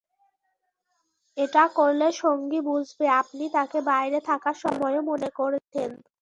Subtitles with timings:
[1.37, 5.89] এটা করলে সঙ্গী বুঝবে, আপনি তাকে বাইরে থাকার সময়ও মনে করেছেন।